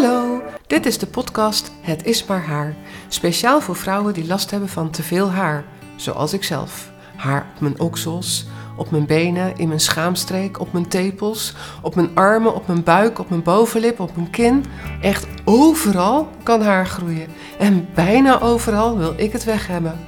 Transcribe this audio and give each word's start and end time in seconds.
Hallo, 0.00 0.42
dit 0.66 0.86
is 0.86 0.98
de 0.98 1.06
podcast 1.06 1.72
Het 1.80 2.04
is 2.04 2.24
maar 2.26 2.44
haar. 2.46 2.74
Speciaal 3.08 3.60
voor 3.60 3.76
vrouwen 3.76 4.14
die 4.14 4.26
last 4.26 4.50
hebben 4.50 4.68
van 4.68 4.90
te 4.90 5.02
veel 5.02 5.30
haar, 5.30 5.64
zoals 5.96 6.32
ik 6.32 6.44
zelf. 6.44 6.90
Haar 7.16 7.46
op 7.54 7.60
mijn 7.60 7.80
oksels, 7.80 8.46
op 8.76 8.90
mijn 8.90 9.06
benen, 9.06 9.56
in 9.56 9.68
mijn 9.68 9.80
schaamstreek, 9.80 10.60
op 10.60 10.72
mijn 10.72 10.88
tepels, 10.88 11.54
op 11.82 11.94
mijn 11.94 12.10
armen, 12.14 12.54
op 12.54 12.66
mijn 12.66 12.82
buik, 12.82 13.18
op 13.18 13.28
mijn 13.30 13.42
bovenlip, 13.42 14.00
op 14.00 14.16
mijn 14.16 14.30
kin. 14.30 14.64
Echt 15.00 15.26
overal 15.44 16.28
kan 16.42 16.62
haar 16.62 16.86
groeien. 16.86 17.28
En 17.58 17.88
bijna 17.94 18.40
overal 18.40 18.98
wil 18.98 19.14
ik 19.16 19.32
het 19.32 19.44
weg 19.44 19.66
hebben. 19.66 19.98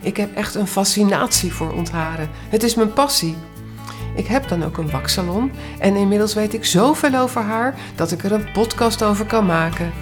Ik 0.00 0.16
heb 0.16 0.34
echt 0.34 0.54
een 0.54 0.66
fascinatie 0.66 1.52
voor 1.52 1.72
ontharen. 1.72 2.30
Het 2.48 2.62
is 2.62 2.74
mijn 2.74 2.92
passie. 2.92 3.36
Ik 4.20 4.26
heb 4.26 4.48
dan 4.48 4.62
ook 4.62 4.76
een 4.76 4.90
waksalon 4.90 5.52
en 5.78 5.96
inmiddels 5.96 6.34
weet 6.34 6.54
ik 6.54 6.64
zoveel 6.64 7.14
over 7.14 7.42
haar 7.42 7.78
dat 7.96 8.12
ik 8.12 8.24
er 8.24 8.32
een 8.32 8.52
podcast 8.52 9.02
over 9.02 9.26
kan 9.26 9.46
maken. 9.46 9.92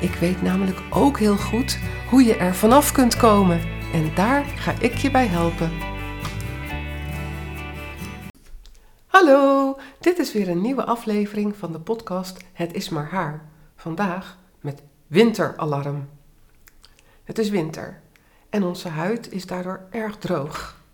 Ik 0.00 0.14
weet 0.14 0.42
namelijk 0.42 0.78
ook 0.90 1.18
heel 1.18 1.36
goed 1.36 1.78
hoe 2.10 2.24
je 2.24 2.36
er 2.36 2.54
vanaf 2.54 2.92
kunt 2.92 3.16
komen 3.16 3.60
en 3.92 4.14
daar 4.14 4.44
ga 4.44 4.74
ik 4.80 4.94
je 4.94 5.10
bij 5.10 5.26
helpen. 5.26 5.70
Hallo, 9.06 9.78
dit 10.00 10.18
is 10.18 10.32
weer 10.32 10.48
een 10.48 10.60
nieuwe 10.60 10.84
aflevering 10.84 11.56
van 11.56 11.72
de 11.72 11.80
podcast 11.80 12.44
Het 12.52 12.74
is 12.74 12.88
maar 12.88 13.08
haar. 13.10 13.48
Vandaag 13.76 14.38
met 14.60 14.82
winteralarm. 15.06 16.08
Het 17.24 17.38
is 17.38 17.48
winter 17.48 18.00
en 18.50 18.62
onze 18.62 18.88
huid 18.88 19.32
is 19.32 19.46
daardoor 19.46 19.86
erg 19.90 20.16
droog. 20.16 20.84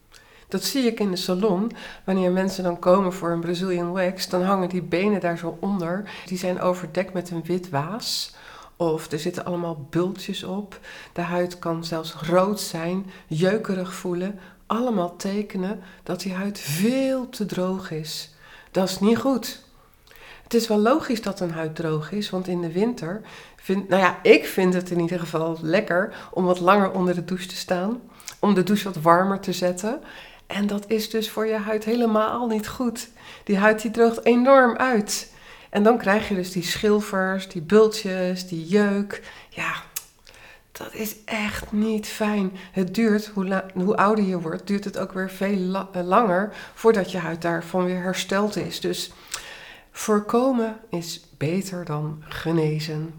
Dat 0.52 0.64
zie 0.64 0.82
ik 0.82 1.00
in 1.00 1.10
de 1.10 1.16
salon. 1.16 1.72
Wanneer 2.04 2.30
mensen 2.30 2.64
dan 2.64 2.78
komen 2.78 3.12
voor 3.12 3.30
een 3.30 3.40
Brazilian 3.40 3.92
wax, 3.92 4.28
dan 4.28 4.42
hangen 4.42 4.68
die 4.68 4.82
benen 4.82 5.20
daar 5.20 5.38
zo 5.38 5.56
onder. 5.60 6.10
Die 6.26 6.38
zijn 6.38 6.60
overdekt 6.60 7.12
met 7.12 7.30
een 7.30 7.44
wit 7.44 7.70
waas. 7.70 8.34
Of 8.76 9.12
er 9.12 9.18
zitten 9.18 9.44
allemaal 9.44 9.86
bultjes 9.90 10.44
op. 10.44 10.80
De 11.12 11.20
huid 11.20 11.58
kan 11.58 11.84
zelfs 11.84 12.12
rood 12.12 12.60
zijn, 12.60 13.10
jeukerig 13.26 13.94
voelen. 13.94 14.38
Allemaal 14.66 15.16
tekenen 15.16 15.80
dat 16.02 16.20
die 16.20 16.32
huid 16.32 16.58
veel 16.58 17.28
te 17.28 17.46
droog 17.46 17.90
is. 17.90 18.34
Dat 18.70 18.88
is 18.88 19.00
niet 19.00 19.18
goed. 19.18 19.60
Het 20.42 20.54
is 20.54 20.68
wel 20.68 20.78
logisch 20.78 21.22
dat 21.22 21.40
een 21.40 21.52
huid 21.52 21.76
droog 21.76 22.12
is, 22.12 22.30
want 22.30 22.48
in 22.48 22.60
de 22.60 22.72
winter 22.72 23.20
vind, 23.56 23.88
nou 23.88 24.02
ja, 24.02 24.18
ik 24.22 24.44
vind 24.44 24.74
het 24.74 24.90
in 24.90 25.00
ieder 25.00 25.18
geval 25.18 25.58
lekker 25.62 26.14
om 26.32 26.44
wat 26.44 26.60
langer 26.60 26.90
onder 26.90 27.14
de 27.14 27.24
douche 27.24 27.46
te 27.46 27.56
staan, 27.56 28.00
om 28.38 28.54
de 28.54 28.62
douche 28.62 28.84
wat 28.84 29.02
warmer 29.02 29.40
te 29.40 29.52
zetten. 29.52 30.00
En 30.46 30.66
dat 30.66 30.84
is 30.86 31.10
dus 31.10 31.30
voor 31.30 31.46
je 31.46 31.56
huid 31.56 31.84
helemaal 31.84 32.46
niet 32.46 32.68
goed. 32.68 33.08
Die 33.44 33.56
huid 33.56 33.82
die 33.82 33.90
droogt 33.90 34.24
enorm 34.24 34.76
uit. 34.76 35.32
En 35.70 35.82
dan 35.82 35.98
krijg 35.98 36.28
je 36.28 36.34
dus 36.34 36.52
die 36.52 36.62
schilfers, 36.62 37.48
die 37.48 37.62
bultjes, 37.62 38.46
die 38.46 38.66
jeuk. 38.66 39.22
Ja, 39.48 39.74
dat 40.72 40.94
is 40.94 41.16
echt 41.24 41.72
niet 41.72 42.06
fijn. 42.06 42.52
Het 42.72 42.94
duurt, 42.94 43.26
hoe, 43.26 43.64
hoe 43.74 43.96
ouder 43.96 44.24
je 44.24 44.40
wordt, 44.40 44.66
duurt 44.66 44.84
het 44.84 44.98
ook 44.98 45.12
weer 45.12 45.30
veel 45.30 45.88
eh, 45.92 46.02
langer 46.04 46.52
voordat 46.74 47.10
je 47.12 47.18
huid 47.18 47.42
daarvan 47.42 47.84
weer 47.84 48.02
hersteld 48.02 48.56
is. 48.56 48.80
Dus 48.80 49.12
voorkomen 49.90 50.76
is 50.90 51.26
beter 51.36 51.84
dan 51.84 52.22
genezen. 52.28 53.14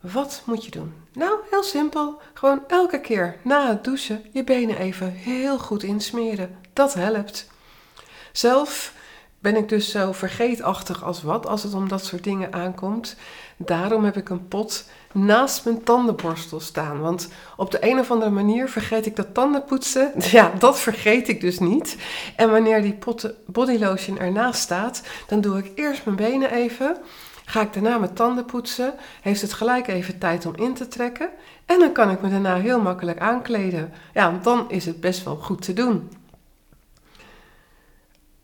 Wat 0.00 0.42
moet 0.44 0.64
je 0.64 0.70
doen? 0.70 0.94
Nou, 1.12 1.38
heel 1.50 1.62
simpel. 1.62 2.20
Gewoon 2.34 2.64
elke 2.68 3.00
keer 3.00 3.36
na 3.42 3.68
het 3.68 3.84
douchen 3.84 4.24
je 4.32 4.44
benen 4.44 4.78
even 4.78 5.10
heel 5.10 5.58
goed 5.58 5.82
insmeren. 5.82 6.58
Dat 6.72 6.94
helpt. 6.94 7.50
Zelf 8.32 8.92
ben 9.38 9.56
ik 9.56 9.68
dus 9.68 9.90
zo 9.90 10.12
vergeetachtig 10.12 11.04
als 11.04 11.22
wat 11.22 11.46
als 11.46 11.62
het 11.62 11.74
om 11.74 11.88
dat 11.88 12.04
soort 12.04 12.24
dingen 12.24 12.52
aankomt. 12.52 13.16
Daarom 13.56 14.04
heb 14.04 14.16
ik 14.16 14.28
een 14.28 14.48
pot 14.48 14.84
naast 15.12 15.64
mijn 15.64 15.82
tandenborstel 15.82 16.60
staan. 16.60 17.00
Want 17.00 17.28
op 17.56 17.70
de 17.70 17.78
een 17.80 17.98
of 17.98 18.10
andere 18.10 18.30
manier 18.30 18.68
vergeet 18.68 19.06
ik 19.06 19.16
dat 19.16 19.34
tandenpoetsen. 19.34 20.12
Ja, 20.30 20.52
dat 20.58 20.78
vergeet 20.78 21.28
ik 21.28 21.40
dus 21.40 21.58
niet. 21.58 21.96
En 22.36 22.50
wanneer 22.50 22.82
die 22.82 22.94
pot 22.94 23.30
bodylotion 23.46 24.18
ernaast 24.18 24.60
staat, 24.60 25.02
dan 25.26 25.40
doe 25.40 25.58
ik 25.58 25.72
eerst 25.74 26.04
mijn 26.04 26.16
benen 26.16 26.50
even. 26.52 26.96
Ga 27.50 27.60
ik 27.60 27.72
daarna 27.72 27.98
mijn 27.98 28.14
tanden 28.14 28.44
poetsen, 28.44 28.94
heeft 29.20 29.40
het 29.40 29.52
gelijk 29.52 29.88
even 29.88 30.18
tijd 30.18 30.46
om 30.46 30.54
in 30.56 30.74
te 30.74 30.88
trekken. 30.88 31.28
En 31.66 31.78
dan 31.78 31.92
kan 31.92 32.10
ik 32.10 32.20
me 32.20 32.30
daarna 32.30 32.56
heel 32.56 32.80
makkelijk 32.80 33.18
aankleden. 33.18 33.92
Ja, 34.14 34.38
dan 34.42 34.70
is 34.70 34.86
het 34.86 35.00
best 35.00 35.24
wel 35.24 35.36
goed 35.36 35.62
te 35.62 35.72
doen. 35.72 36.10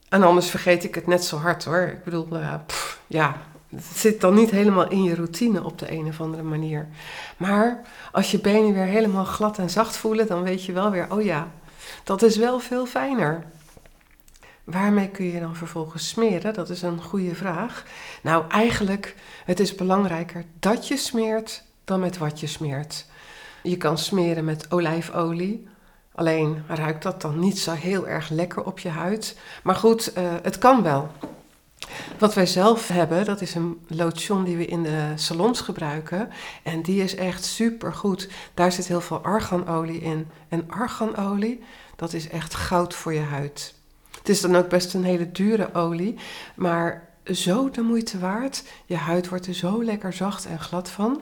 En 0.09 0.23
anders 0.23 0.51
vergeet 0.51 0.85
ik 0.85 0.95
het 0.95 1.07
net 1.07 1.25
zo 1.25 1.37
hard 1.37 1.65
hoor. 1.65 1.81
Ik 1.81 2.05
bedoel, 2.05 2.29
uh, 2.33 2.55
ja, 3.07 3.37
het 3.69 3.85
zit 3.85 4.21
dan 4.21 4.35
niet 4.35 4.51
helemaal 4.51 4.89
in 4.89 5.03
je 5.03 5.15
routine 5.15 5.65
op 5.65 5.79
de 5.79 5.93
een 5.93 6.07
of 6.07 6.21
andere 6.21 6.43
manier. 6.43 6.89
Maar 7.37 7.81
als 8.13 8.31
je 8.31 8.41
benen 8.41 8.75
weer 8.75 8.85
helemaal 8.85 9.25
glad 9.25 9.59
en 9.59 9.71
zacht 9.71 9.97
voelen, 9.97 10.27
dan 10.27 10.43
weet 10.43 10.65
je 10.65 10.73
wel 10.73 10.91
weer, 10.91 11.13
oh 11.13 11.23
ja, 11.23 11.49
dat 12.05 12.23
is 12.23 12.37
wel 12.37 12.59
veel 12.59 12.87
fijner. 12.87 13.45
Waarmee 14.67 15.09
kun 15.09 15.25
je 15.25 15.41
dan 15.41 15.57
vervolgens 15.57 16.09
smeren? 16.09 16.55
Dat 16.55 16.71
is 16.71 16.83
een 16.83 17.03
goede 17.03 17.35
vraag. 17.35 17.85
Nou, 18.23 18.45
eigenlijk, 18.49 19.15
het 19.45 19.61
is 19.61 19.75
belangrijker 19.75 20.45
dat 20.59 20.89
je 20.89 20.97
smeert 20.97 21.65
dan 21.85 22.01
met 22.01 22.19
wat 22.19 22.41
je 22.41 22.47
smeert. 22.47 23.07
Je 23.63 23.77
kan 23.77 23.99
smeren 23.99 24.45
met 24.45 24.73
olijfolie. 24.73 25.69
Alleen 26.15 26.65
ruikt 26.69 27.03
dat 27.03 27.21
dan 27.21 27.39
niet 27.39 27.59
zo 27.59 27.73
heel 27.73 28.09
erg 28.09 28.29
lekker 28.29 28.65
op 28.65 28.79
je 28.79 28.89
huid. 28.89 29.39
Maar 29.63 29.75
goed, 29.75 30.19
uh, 30.19 30.35
het 30.43 30.59
kan 30.59 30.83
wel. 30.83 31.11
Wat 32.19 32.35
wij 32.35 32.47
zelf 32.47 32.89
hebben, 32.89 33.25
dat 33.25 33.41
is 33.41 33.55
een 33.55 33.85
lotion 33.87 34.45
die 34.45 34.57
we 34.57 34.67
in 34.67 34.83
de 34.83 35.13
salons 35.15 35.61
gebruiken. 35.61 36.31
En 36.63 36.83
die 36.83 37.03
is 37.03 37.15
echt 37.15 37.45
super 37.45 37.95
goed. 37.95 38.29
Daar 38.55 38.73
zit 38.73 38.87
heel 38.87 39.01
veel 39.01 39.21
arganolie 39.21 40.01
in. 40.01 40.29
En 40.49 40.71
arganolie, 40.71 41.63
dat 41.97 42.13
is 42.13 42.29
echt 42.29 42.55
goud 42.55 42.95
voor 42.95 43.13
je 43.13 43.21
huid. 43.21 43.75
Het 44.27 44.35
is 44.35 44.41
dan 44.41 44.57
ook 44.57 44.69
best 44.69 44.95
een 44.95 45.05
hele 45.05 45.33
dure 45.33 45.75
olie, 45.75 46.17
maar 46.55 47.09
zo 47.25 47.71
de 47.71 47.83
moeite 47.83 48.19
waard. 48.19 48.65
Je 48.87 48.97
huid 48.97 49.29
wordt 49.29 49.47
er 49.47 49.55
zo 49.55 49.85
lekker 49.85 50.13
zacht 50.13 50.47
en 50.47 50.61
glad 50.61 50.91
van. 50.91 51.21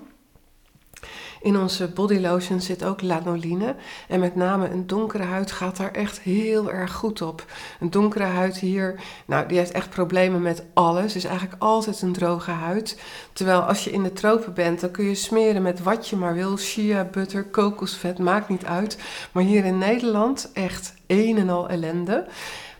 In 1.40 1.56
onze 1.56 1.88
body 1.88 2.18
lotion 2.18 2.60
zit 2.60 2.84
ook 2.84 3.02
lanoline. 3.02 3.74
En 4.08 4.20
met 4.20 4.34
name 4.34 4.70
een 4.70 4.86
donkere 4.86 5.22
huid 5.22 5.52
gaat 5.52 5.76
daar 5.76 5.90
echt 5.90 6.20
heel 6.20 6.72
erg 6.72 6.92
goed 6.92 7.22
op. 7.22 7.44
Een 7.80 7.90
donkere 7.90 8.24
huid 8.24 8.58
hier, 8.58 9.00
nou, 9.26 9.48
die 9.48 9.58
heeft 9.58 9.72
echt 9.72 9.90
problemen 9.90 10.42
met 10.42 10.64
alles. 10.74 11.16
Is 11.16 11.24
eigenlijk 11.24 11.62
altijd 11.62 12.02
een 12.02 12.12
droge 12.12 12.50
huid. 12.50 13.00
Terwijl 13.32 13.60
als 13.60 13.84
je 13.84 13.90
in 13.90 14.02
de 14.02 14.12
tropen 14.12 14.54
bent, 14.54 14.80
dan 14.80 14.90
kun 14.90 15.04
je 15.04 15.14
smeren 15.14 15.62
met 15.62 15.82
wat 15.82 16.08
je 16.08 16.16
maar 16.16 16.34
wil. 16.34 16.58
Shea, 16.58 17.04
butter, 17.04 17.44
kokosvet, 17.44 18.18
maakt 18.18 18.48
niet 18.48 18.64
uit. 18.64 18.98
Maar 19.32 19.42
hier 19.42 19.64
in 19.64 19.78
Nederland 19.78 20.50
echt 20.52 20.94
een 21.06 21.38
en 21.38 21.50
al 21.50 21.68
ellende. 21.68 22.26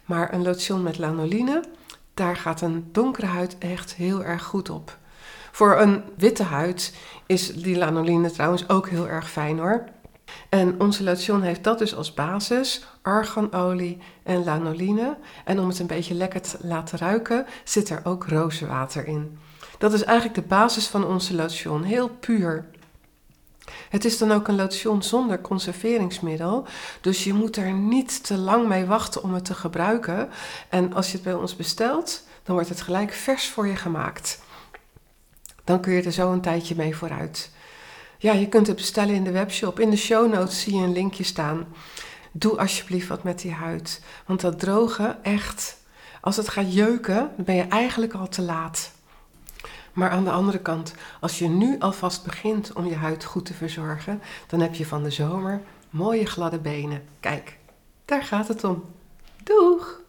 Maar 0.05 0.35
een 0.35 0.43
lotion 0.43 0.83
met 0.83 0.99
lanoline, 0.99 1.63
daar 2.15 2.37
gaat 2.37 2.61
een 2.61 2.89
donkere 2.93 3.27
huid 3.27 3.59
echt 3.59 3.95
heel 3.95 4.25
erg 4.25 4.43
goed 4.43 4.71
op. 4.71 4.99
Voor 5.53 5.81
een 5.81 6.03
witte 6.17 6.43
huid 6.43 6.95
is 7.27 7.55
die 7.55 7.79
lanoline 7.79 8.31
trouwens 8.31 8.69
ook 8.69 8.89
heel 8.89 9.09
erg 9.09 9.31
fijn 9.31 9.59
hoor. 9.59 9.85
En 10.49 10.81
onze 10.81 11.05
lotion 11.05 11.43
heeft 11.43 11.65
dat 11.65 11.79
dus 11.79 11.95
als 11.95 12.15
basis, 12.15 12.87
arganolie 13.03 13.99
en 14.23 14.45
lanoline. 14.45 15.17
En 15.45 15.61
om 15.61 15.69
het 15.69 15.79
een 15.79 15.87
beetje 15.87 16.15
lekker 16.15 16.41
te 16.41 16.59
laten 16.63 16.99
ruiken, 16.99 17.47
zit 17.65 17.91
er 17.91 18.01
ook 18.05 18.27
rozenwater 18.27 19.07
in. 19.07 19.39
Dat 19.79 19.93
is 19.93 20.05
eigenlijk 20.05 20.37
de 20.37 20.55
basis 20.55 20.87
van 20.87 21.07
onze 21.07 21.35
lotion, 21.35 21.83
heel 21.83 22.09
puur. 22.09 22.67
Het 23.89 24.05
is 24.05 24.19
dan 24.19 24.33
ook 24.33 24.49
een 24.49 24.56
lotion 24.56 25.03
zonder 25.03 25.41
conserveringsmiddel, 25.41 26.67
dus 27.00 27.25
je 27.25 27.33
moet 27.33 27.56
er 27.56 27.72
niet 27.72 28.25
te 28.25 28.37
lang 28.37 28.69
mee 28.69 28.84
wachten 28.84 29.22
om 29.22 29.34
het 29.34 29.45
te 29.45 29.55
gebruiken. 29.55 30.28
En 30.69 30.93
als 30.93 31.06
je 31.06 31.12
het 31.12 31.22
bij 31.22 31.34
ons 31.34 31.56
bestelt, 31.56 32.23
dan 32.43 32.55
wordt 32.55 32.69
het 32.69 32.81
gelijk 32.81 33.12
vers 33.12 33.49
voor 33.49 33.67
je 33.67 33.76
gemaakt. 33.76 34.43
Dan 35.64 35.81
kun 35.81 35.93
je 35.93 36.03
er 36.03 36.12
zo 36.12 36.32
een 36.32 36.41
tijdje 36.41 36.76
mee 36.76 36.97
vooruit. 36.97 37.50
Ja, 38.19 38.32
je 38.32 38.49
kunt 38.49 38.67
het 38.67 38.76
bestellen 38.76 39.14
in 39.14 39.25
de 39.25 39.31
webshop. 39.31 39.81
In 39.81 39.91
de 39.91 39.97
show 39.97 40.32
notes 40.32 40.61
zie 40.61 40.76
je 40.76 40.82
een 40.82 40.93
linkje 40.93 41.25
staan. 41.25 41.67
Doe 42.32 42.59
alsjeblieft 42.59 43.09
wat 43.09 43.23
met 43.23 43.41
die 43.41 43.53
huid. 43.53 44.03
Want 44.26 44.41
dat 44.41 44.59
drogen, 44.59 45.25
echt, 45.25 45.76
als 46.20 46.37
het 46.37 46.49
gaat 46.49 46.75
jeuken, 46.75 47.31
dan 47.37 47.44
ben 47.44 47.55
je 47.55 47.62
eigenlijk 47.62 48.12
al 48.12 48.29
te 48.29 48.43
laat. 48.43 48.93
Maar 49.94 50.11
aan 50.11 50.25
de 50.25 50.31
andere 50.31 50.58
kant, 50.58 50.94
als 51.20 51.38
je 51.38 51.49
nu 51.49 51.76
alvast 51.79 52.25
begint 52.25 52.73
om 52.73 52.87
je 52.87 52.94
huid 52.94 53.25
goed 53.25 53.46
te 53.46 53.55
verzorgen, 53.55 54.23
dan 54.46 54.61
heb 54.61 54.75
je 54.75 54.87
van 54.87 55.02
de 55.02 55.11
zomer 55.11 55.61
mooie 55.91 56.26
gladde 56.26 56.58
benen. 56.58 57.02
Kijk, 57.20 57.58
daar 58.05 58.23
gaat 58.23 58.49
het 58.49 58.64
om. 58.64 58.85
Doeg! 59.43 60.02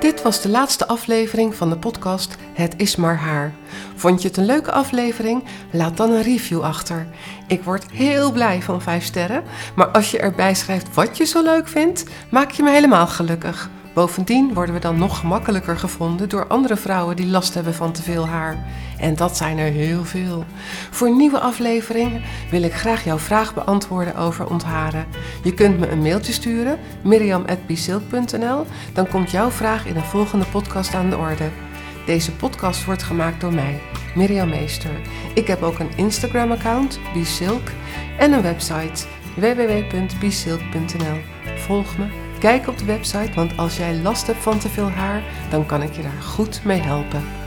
Dit 0.00 0.22
was 0.22 0.40
de 0.42 0.48
laatste 0.48 0.86
aflevering 0.86 1.54
van 1.54 1.70
de 1.70 1.76
podcast 1.76 2.36
Het 2.52 2.74
is 2.76 2.96
maar 2.96 3.16
haar. 3.16 3.54
Vond 3.94 4.22
je 4.22 4.28
het 4.28 4.36
een 4.36 4.44
leuke 4.44 4.72
aflevering? 4.72 5.44
Laat 5.72 5.96
dan 5.96 6.10
een 6.10 6.22
review 6.22 6.62
achter. 6.62 7.06
Ik 7.46 7.62
word 7.62 7.90
heel 7.90 8.32
blij 8.32 8.62
van 8.62 8.82
5 8.82 9.04
sterren, 9.04 9.44
maar 9.76 9.86
als 9.86 10.10
je 10.10 10.18
erbij 10.18 10.54
schrijft 10.54 10.94
wat 10.94 11.16
je 11.16 11.24
zo 11.24 11.42
leuk 11.42 11.68
vindt, 11.68 12.04
maak 12.30 12.50
je 12.50 12.62
me 12.62 12.70
helemaal 12.70 13.06
gelukkig. 13.06 13.70
Bovendien 13.94 14.54
worden 14.54 14.74
we 14.74 14.80
dan 14.80 14.98
nog 14.98 15.18
gemakkelijker 15.18 15.78
gevonden 15.78 16.28
door 16.28 16.46
andere 16.46 16.76
vrouwen 16.76 17.16
die 17.16 17.26
last 17.26 17.54
hebben 17.54 17.74
van 17.74 17.92
te 17.92 18.02
veel 18.02 18.26
haar. 18.26 18.66
En 18.98 19.16
dat 19.16 19.36
zijn 19.36 19.58
er 19.58 19.72
heel 19.72 20.04
veel. 20.04 20.44
Voor 20.90 21.16
nieuwe 21.16 21.38
afleveringen 21.40 22.22
wil 22.50 22.62
ik 22.62 22.74
graag 22.74 23.04
jouw 23.04 23.18
vraag 23.18 23.54
beantwoorden 23.54 24.16
over 24.16 24.46
ontharen. 24.50 25.06
Je 25.42 25.54
kunt 25.54 25.78
me 25.78 25.88
een 25.88 26.02
mailtje 26.02 26.32
sturen, 26.32 26.78
miriam.bisilk.nl. 27.02 28.66
Dan 28.92 29.08
komt 29.08 29.30
jouw 29.30 29.50
vraag 29.50 29.86
in 29.86 29.96
een 29.96 30.02
volgende 30.02 30.44
podcast 30.44 30.94
aan 30.94 31.10
de 31.10 31.16
orde. 31.16 31.48
Deze 32.06 32.32
podcast 32.32 32.84
wordt 32.84 33.02
gemaakt 33.02 33.40
door 33.40 33.54
mij, 33.54 33.80
Mirjam 34.14 34.48
Meester. 34.48 35.00
Ik 35.34 35.46
heb 35.46 35.62
ook 35.62 35.78
een 35.78 35.96
Instagram-account, 35.96 36.98
Bisilk, 37.12 37.68
en 38.18 38.32
een 38.32 38.42
website 38.42 39.06
www.bisilk.nl. 39.36 41.20
Volg 41.56 41.98
me, 41.98 42.23
kijk 42.44 42.68
op 42.68 42.78
de 42.78 42.84
website, 42.84 43.34
want 43.34 43.56
als 43.56 43.76
jij 43.76 43.94
last 43.96 44.26
hebt 44.26 44.38
van 44.38 44.58
te 44.58 44.68
veel 44.68 44.90
haar, 44.90 45.22
dan 45.50 45.66
kan 45.66 45.82
ik 45.82 45.96
je 45.96 46.02
daar 46.02 46.22
goed 46.22 46.64
mee 46.64 46.80
helpen. 46.80 47.43